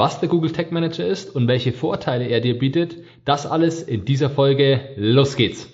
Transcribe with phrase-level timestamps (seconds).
[0.00, 2.96] Was der Google Tag Manager ist und welche Vorteile er dir bietet,
[3.26, 4.80] das alles in dieser Folge.
[4.96, 5.70] Los geht's!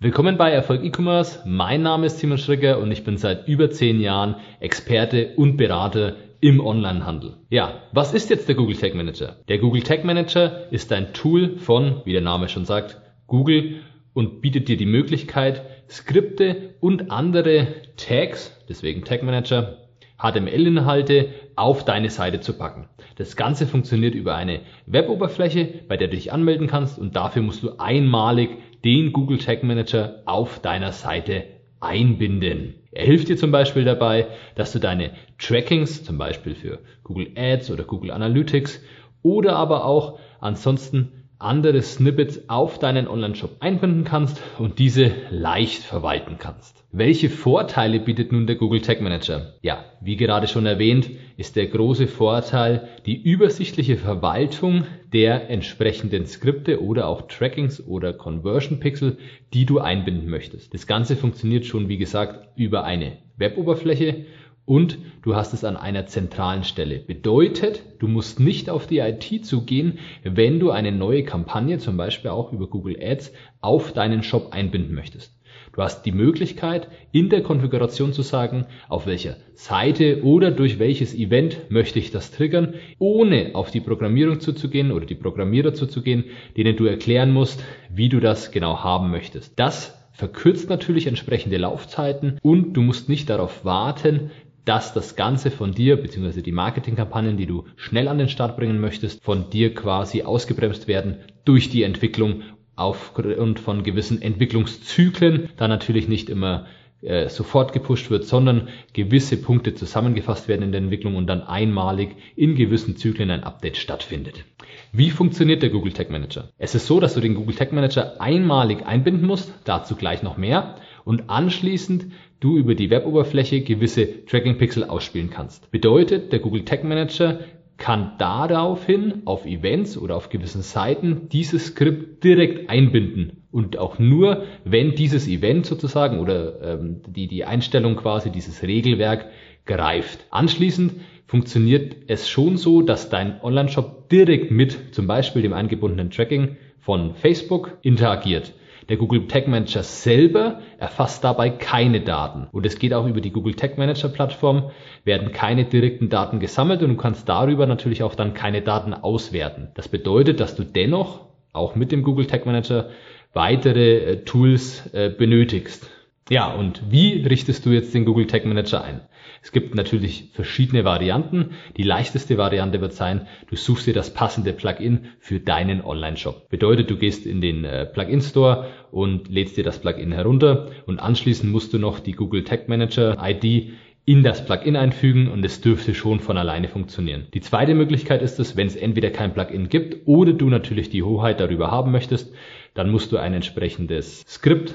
[0.00, 1.42] Willkommen bei Erfolg E-Commerce.
[1.46, 6.16] Mein Name ist Simon Stricker und ich bin seit über zehn Jahren Experte und Berater
[6.40, 7.36] im Onlinehandel.
[7.48, 9.36] Ja, was ist jetzt der Google Tag Manager?
[9.46, 13.76] Der Google Tag Manager ist ein Tool von, wie der Name schon sagt, Google
[14.12, 19.83] und bietet dir die Möglichkeit, Skripte und andere Tags, deswegen Tag Manager,
[20.24, 22.88] HTML-Inhalte auf deine Seite zu packen.
[23.16, 27.62] Das Ganze funktioniert über eine Weboberfläche, bei der du dich anmelden kannst und dafür musst
[27.62, 28.50] du einmalig
[28.84, 31.44] den Google Tag Manager auf deiner Seite
[31.80, 32.74] einbinden.
[32.92, 37.70] Er hilft dir zum Beispiel dabei, dass du deine Trackings, zum Beispiel für Google Ads
[37.70, 38.82] oder Google Analytics
[39.22, 46.36] oder aber auch ansonsten andere Snippets auf deinen Online-Shop einbinden kannst und diese leicht verwalten
[46.38, 46.84] kannst.
[46.92, 49.54] Welche Vorteile bietet nun der Google Tag Manager?
[49.62, 56.82] Ja, wie gerade schon erwähnt, ist der große Vorteil die übersichtliche Verwaltung der entsprechenden Skripte
[56.82, 59.18] oder auch Trackings oder Conversion Pixel,
[59.52, 60.72] die du einbinden möchtest.
[60.72, 64.26] Das Ganze funktioniert schon, wie gesagt, über eine Weboberfläche
[64.66, 66.98] und du hast es an einer zentralen Stelle.
[66.98, 72.30] Bedeutet, du musst nicht auf die IT zugehen, wenn du eine neue Kampagne, zum Beispiel
[72.30, 75.34] auch über Google Ads, auf deinen Shop einbinden möchtest.
[75.74, 81.14] Du hast die Möglichkeit, in der Konfiguration zu sagen, auf welcher Seite oder durch welches
[81.14, 86.24] Event möchte ich das triggern, ohne auf die Programmierung zuzugehen oder die Programmierer zuzugehen,
[86.56, 89.58] denen du erklären musst, wie du das genau haben möchtest.
[89.58, 94.30] Das verkürzt natürlich entsprechende Laufzeiten und du musst nicht darauf warten,
[94.64, 98.80] dass das Ganze von dir, beziehungsweise die Marketingkampagnen, die du schnell an den Start bringen
[98.80, 102.42] möchtest, von dir quasi ausgebremst werden durch die Entwicklung
[102.76, 106.66] aufgrund von gewissen Entwicklungszyklen, da natürlich nicht immer
[107.02, 112.16] äh, sofort gepusht wird, sondern gewisse Punkte zusammengefasst werden in der Entwicklung und dann einmalig
[112.34, 114.44] in gewissen Zyklen ein Update stattfindet.
[114.90, 116.48] Wie funktioniert der Google Tag Manager?
[116.56, 120.38] Es ist so, dass du den Google Tag Manager einmalig einbinden musst, dazu gleich noch
[120.38, 122.06] mehr, und anschließend
[122.40, 125.70] du über die Weboberfläche gewisse Tracking Pixel ausspielen kannst.
[125.70, 127.40] Bedeutet, der Google Tag Manager
[127.76, 134.44] kann daraufhin auf Events oder auf gewissen Seiten dieses Skript direkt einbinden und auch nur,
[134.64, 139.26] wenn dieses Event sozusagen oder ähm, die, die Einstellung quasi, dieses Regelwerk
[139.66, 140.26] greift.
[140.30, 140.94] Anschließend
[141.26, 147.14] funktioniert es schon so, dass dein Online-Shop direkt mit zum Beispiel dem eingebundenen Tracking von
[147.14, 148.52] Facebook interagiert.
[148.88, 152.48] Der Google Tag Manager selber erfasst dabei keine Daten.
[152.52, 154.70] Und es geht auch über die Google Tag Manager Plattform,
[155.04, 159.68] werden keine direkten Daten gesammelt und du kannst darüber natürlich auch dann keine Daten auswerten.
[159.74, 162.90] Das bedeutet, dass du dennoch auch mit dem Google Tag Manager
[163.32, 165.90] weitere äh, Tools äh, benötigst.
[166.30, 169.02] Ja, und wie richtest du jetzt den Google Tag Manager ein?
[169.44, 171.50] Es gibt natürlich verschiedene Varianten.
[171.76, 176.48] Die leichteste Variante wird sein, du suchst dir das passende Plugin für deinen Online-Shop.
[176.48, 180.98] Bedeutet, du gehst in den äh, Plugin Store und lädst dir das Plugin herunter und
[180.98, 183.74] anschließend musst du noch die Google Tag Manager ID
[184.06, 187.26] in das Plugin einfügen und es dürfte schon von alleine funktionieren.
[187.34, 191.02] Die zweite Möglichkeit ist es, wenn es entweder kein Plugin gibt oder du natürlich die
[191.02, 192.32] Hoheit darüber haben möchtest,
[192.72, 194.74] dann musst du ein entsprechendes Skript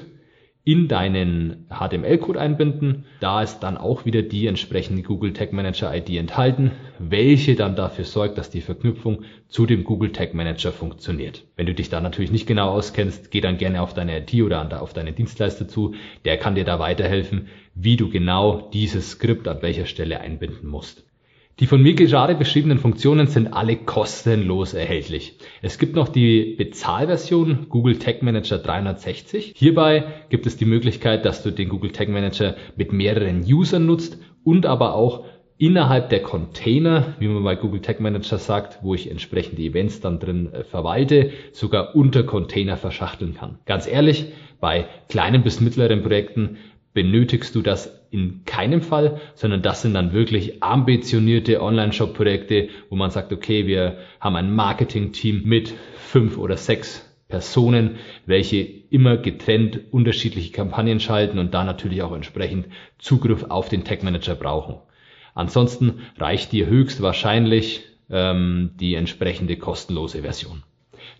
[0.70, 3.04] in deinen HTML-Code einbinden.
[3.18, 6.70] Da ist dann auch wieder die entsprechende Google Tag Manager ID enthalten,
[7.00, 11.42] welche dann dafür sorgt, dass die Verknüpfung zu dem Google Tag Manager funktioniert.
[11.56, 14.80] Wenn du dich da natürlich nicht genau auskennst, geh dann gerne auf deine IT oder
[14.80, 15.94] auf deine Dienstleister zu.
[16.24, 21.04] Der kann dir da weiterhelfen, wie du genau dieses Skript an welcher Stelle einbinden musst.
[21.60, 25.36] Die von mir gerade beschriebenen Funktionen sind alle kostenlos erhältlich.
[25.60, 29.52] Es gibt noch die Bezahlversion Google Tag Manager 360.
[29.54, 34.18] Hierbei gibt es die Möglichkeit, dass du den Google Tag Manager mit mehreren Usern nutzt
[34.42, 35.26] und aber auch
[35.58, 40.18] innerhalb der Container, wie man bei Google Tag Manager sagt, wo ich entsprechende Events dann
[40.18, 43.58] drin äh, verwalte, sogar unter Container verschachteln kann.
[43.66, 46.56] Ganz ehrlich, bei kleinen bis mittleren Projekten
[46.92, 53.10] benötigst du das in keinem Fall, sondern das sind dann wirklich ambitionierte Online-Shop-Projekte, wo man
[53.10, 57.96] sagt, okay, wir haben ein Marketing-Team mit fünf oder sechs Personen,
[58.26, 58.58] welche
[58.90, 62.66] immer getrennt unterschiedliche Kampagnen schalten und da natürlich auch entsprechend
[62.98, 64.76] Zugriff auf den Tag Manager brauchen.
[65.34, 70.64] Ansonsten reicht dir höchstwahrscheinlich ähm, die entsprechende kostenlose Version.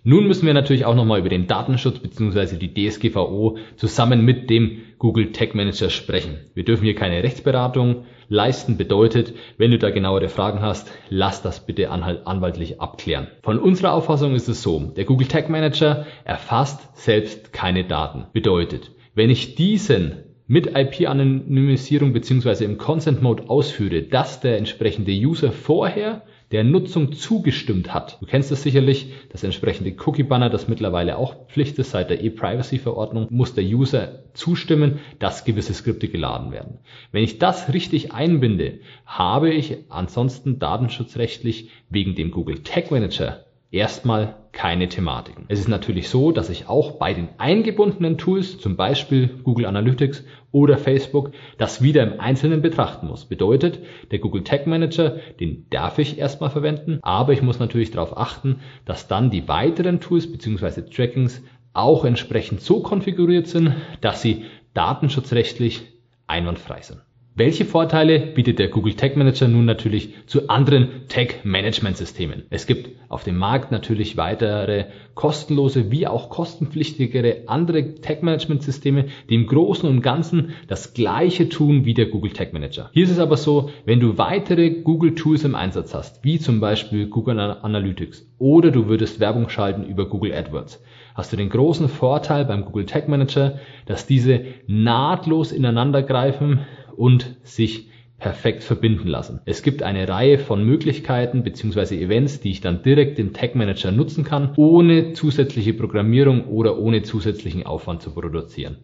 [0.03, 2.57] Nun müssen wir natürlich auch nochmal über den Datenschutz bzw.
[2.57, 6.41] die DSGVO zusammen mit dem Google Tag Manager sprechen.
[6.53, 11.65] Wir dürfen hier keine Rechtsberatung leisten, bedeutet, wenn du da genauere Fragen hast, lass das
[11.65, 13.29] bitte anwaltlich abklären.
[13.43, 18.27] Von unserer Auffassung ist es so, der Google Tag Manager erfasst selbst keine Daten.
[18.35, 22.63] Bedeutet, wenn ich diesen mit IP-Anonymisierung bzw.
[22.65, 28.19] im Consent Mode ausführe, dass der entsprechende User vorher der Nutzung zugestimmt hat.
[28.21, 33.29] Du kennst es sicherlich, das entsprechende Cookie-Banner, das mittlerweile auch Pflicht ist seit der E-Privacy-Verordnung,
[33.31, 36.79] muss der User zustimmen, dass gewisse Skripte geladen werden.
[37.13, 44.37] Wenn ich das richtig einbinde, habe ich ansonsten datenschutzrechtlich wegen dem Google Tag Manager erstmal
[44.53, 45.45] keine Thematiken.
[45.49, 50.25] Es ist natürlich so, dass ich auch bei den eingebundenen Tools, zum Beispiel Google Analytics
[50.51, 53.27] oder Facebook, das wieder im Einzelnen betrachten muss.
[53.27, 53.79] Bedeutet,
[54.11, 58.57] der Google Tag Manager, den darf ich erstmal verwenden, aber ich muss natürlich darauf achten,
[58.85, 60.83] dass dann die weiteren Tools bzw.
[60.91, 61.43] Trackings
[61.73, 64.45] auch entsprechend so konfiguriert sind, dass sie
[64.75, 65.83] datenschutzrechtlich
[66.27, 67.01] einwandfrei sind.
[67.37, 72.43] Welche Vorteile bietet der Google Tag Manager nun natürlich zu anderen Tag Management Systemen?
[72.51, 79.07] Es gibt auf dem Markt natürlich weitere kostenlose wie auch kostenpflichtigere andere Tag Management Systeme,
[79.29, 82.91] die im Großen und Ganzen das gleiche tun wie der Google Tag Manager.
[82.93, 86.59] Hier ist es aber so, wenn du weitere Google Tools im Einsatz hast, wie zum
[86.59, 90.83] Beispiel Google Analytics oder du würdest Werbung schalten über Google AdWords,
[91.15, 96.61] hast du den großen Vorteil beim Google Tag Manager, dass diese nahtlos ineinander greifen
[96.97, 97.89] und sich
[98.19, 99.41] perfekt verbinden lassen.
[99.47, 102.01] Es gibt eine Reihe von Möglichkeiten bzw.
[102.01, 107.03] Events, die ich dann direkt im Tag Manager nutzen kann, ohne zusätzliche Programmierung oder ohne
[107.03, 108.77] zusätzlichen Aufwand zu produzieren.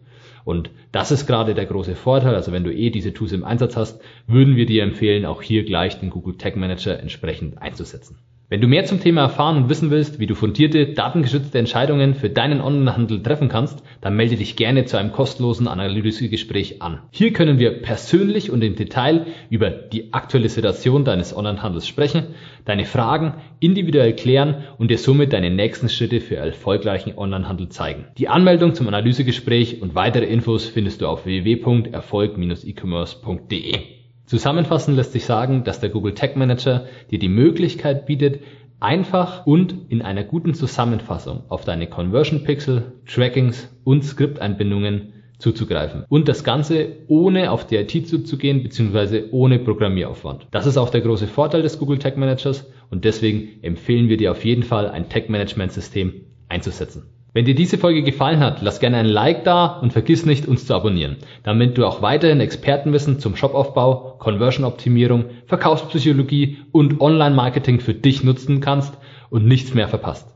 [0.43, 2.33] Und das ist gerade der große Vorteil.
[2.33, 5.65] Also wenn du eh diese Tools im Einsatz hast, würden wir dir empfehlen, auch hier
[5.65, 8.17] gleich den Google Tag Manager entsprechend einzusetzen.
[8.49, 12.29] Wenn du mehr zum Thema erfahren und wissen willst, wie du fundierte, datengeschützte Entscheidungen für
[12.29, 17.01] deinen Onlinehandel treffen kannst, dann melde dich gerne zu einem kostenlosen Analysegespräch an.
[17.11, 22.23] Hier können wir persönlich und im Detail über die aktuelle Situation deines Onlinehandels sprechen,
[22.63, 28.05] deine Fragen individuell klären und dir somit deine nächsten Schritte für erfolgreichen Onlinehandel zeigen.
[28.17, 33.96] Die Anmeldung zum Analysegespräch und weitere Infos findest du auf www.erfolg-e-commerce.de.
[34.27, 38.41] Zusammenfassend lässt sich sagen, dass der Google Tag Manager dir die Möglichkeit bietet,
[38.81, 46.03] einfach und in einer guten Zusammenfassung auf deine Conversion Pixel, Trackings und Skripteinbindungen zuzugreifen.
[46.09, 49.29] Und das Ganze ohne auf die IT zuzugehen bzw.
[49.31, 50.47] ohne Programmieraufwand.
[50.51, 54.31] Das ist auch der große Vorteil des Google Tag Managers und deswegen empfehlen wir dir
[54.31, 57.03] auf jeden Fall ein Tag Management System einzusetzen.
[57.37, 60.65] Wenn dir diese Folge gefallen hat, lass gerne ein Like da und vergiss nicht, uns
[60.65, 68.23] zu abonnieren, damit du auch weiterhin Expertenwissen zum Shopaufbau, Conversion-Optimierung, Verkaufspsychologie und Online-Marketing für dich
[68.23, 68.97] nutzen kannst
[69.29, 70.33] und nichts mehr verpasst.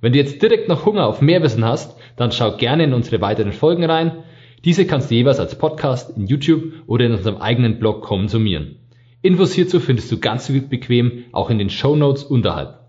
[0.00, 3.20] Wenn du jetzt direkt noch Hunger auf mehr Wissen hast, dann schau gerne in unsere
[3.20, 4.24] weiteren Folgen rein.
[4.64, 8.76] Diese kannst du jeweils als Podcast in YouTube oder in unserem eigenen Blog konsumieren.
[9.20, 12.79] Infos hierzu findest du ganz bequem auch in den Show Notes unterhalb.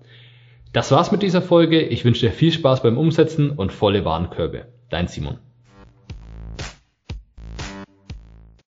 [0.73, 1.81] Das war's mit dieser Folge.
[1.81, 4.67] Ich wünsche dir viel Spaß beim Umsetzen und volle Warenkörbe.
[4.89, 5.37] Dein Simon.